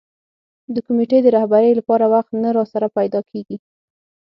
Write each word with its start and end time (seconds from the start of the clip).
د 0.73 0.75
کمېټې 0.85 1.17
د 1.21 1.27
رهبرۍ 1.35 1.71
لپاره 1.79 2.05
وخت 2.13 2.31
نه 2.43 2.49
راسره 2.57 2.87
پیدا 2.97 3.19
کېږي. 3.31 3.57